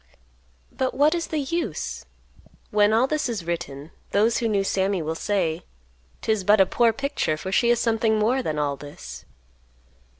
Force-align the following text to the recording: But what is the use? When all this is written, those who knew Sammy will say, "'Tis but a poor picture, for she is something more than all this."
But 0.75 0.95
what 0.95 1.13
is 1.13 1.27
the 1.27 1.37
use? 1.41 2.05
When 2.71 2.91
all 2.91 3.05
this 3.05 3.29
is 3.29 3.45
written, 3.45 3.91
those 4.13 4.39
who 4.39 4.47
knew 4.47 4.63
Sammy 4.63 4.99
will 5.03 5.13
say, 5.13 5.63
"'Tis 6.23 6.43
but 6.43 6.59
a 6.59 6.65
poor 6.65 6.91
picture, 6.91 7.37
for 7.37 7.51
she 7.51 7.69
is 7.69 7.79
something 7.79 8.17
more 8.17 8.41
than 8.41 8.57
all 8.57 8.75
this." 8.75 9.25